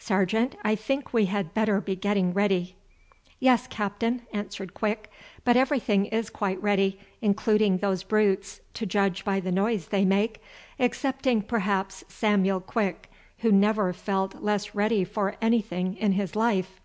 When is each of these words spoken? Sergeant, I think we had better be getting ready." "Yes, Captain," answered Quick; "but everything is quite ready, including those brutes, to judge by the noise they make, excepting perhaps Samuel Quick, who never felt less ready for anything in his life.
Sergeant, 0.00 0.56
I 0.64 0.74
think 0.74 1.12
we 1.12 1.26
had 1.26 1.54
better 1.54 1.80
be 1.80 1.94
getting 1.94 2.32
ready." 2.34 2.74
"Yes, 3.38 3.68
Captain," 3.68 4.22
answered 4.32 4.74
Quick; 4.74 5.08
"but 5.44 5.56
everything 5.56 6.06
is 6.06 6.30
quite 6.30 6.60
ready, 6.60 6.98
including 7.22 7.78
those 7.78 8.02
brutes, 8.02 8.60
to 8.74 8.86
judge 8.86 9.24
by 9.24 9.38
the 9.38 9.52
noise 9.52 9.86
they 9.86 10.04
make, 10.04 10.42
excepting 10.80 11.42
perhaps 11.42 12.02
Samuel 12.08 12.58
Quick, 12.58 13.08
who 13.38 13.52
never 13.52 13.92
felt 13.92 14.42
less 14.42 14.74
ready 14.74 15.04
for 15.04 15.36
anything 15.40 15.96
in 15.98 16.10
his 16.10 16.34
life. 16.34 16.80